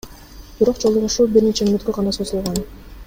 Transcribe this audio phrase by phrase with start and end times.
[0.61, 2.59] Бирок жолугушуу бир нече мүнөткө гана созулган.